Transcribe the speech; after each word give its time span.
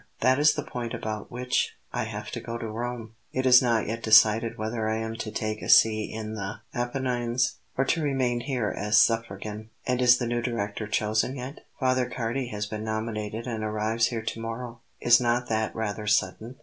"That 0.21 0.39
is 0.39 0.55
the 0.55 0.63
point 0.63 0.95
about 0.95 1.29
which 1.29 1.73
I 1.93 2.05
have 2.05 2.31
to 2.31 2.39
go 2.39 2.57
to 2.57 2.67
Rome. 2.67 3.13
It 3.33 3.45
is 3.45 3.61
not 3.61 3.85
yet 3.85 4.01
decided 4.01 4.57
whether 4.57 4.89
I 4.89 4.97
am 4.97 5.15
to 5.17 5.29
take 5.31 5.61
a 5.61 5.69
see 5.69 6.11
in 6.11 6.33
the 6.33 6.61
Apennines, 6.73 7.57
or 7.77 7.85
to 7.85 8.01
remain 8.01 8.39
here 8.39 8.73
as 8.75 8.97
Suffragan." 8.97 9.69
"And 9.85 10.01
is 10.01 10.17
the 10.17 10.25
new 10.25 10.41
Director 10.41 10.87
chosen 10.87 11.35
yet?" 11.35 11.65
"Father 11.79 12.09
Cardi 12.09 12.47
has 12.47 12.65
been 12.65 12.83
nominated 12.83 13.45
and 13.45 13.63
arrives 13.63 14.07
here 14.07 14.23
to 14.23 14.39
morrow." 14.41 14.81
"Is 14.99 15.21
not 15.21 15.49
that 15.49 15.75
rather 15.75 16.07
sudden?" 16.07 16.55